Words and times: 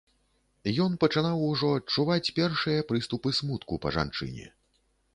Ён 0.85 0.95
пачынаў 1.03 1.43
ужо 1.51 1.69
адчуваць 1.81 2.33
першыя 2.41 2.89
прыступы 2.91 3.37
смутку 3.41 3.73
па 3.85 3.89
жанчыне. 4.01 4.53